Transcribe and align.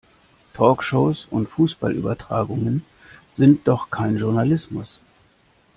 Talkshows 0.55 1.27
und 1.29 1.47
Fußballübertragungen 1.47 2.83
sind 3.35 3.67
doch 3.67 3.91
kein 3.91 4.17
Journalismus! 4.17 4.99